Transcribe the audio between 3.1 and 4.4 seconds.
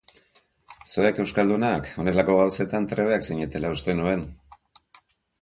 zinetela uste nuen.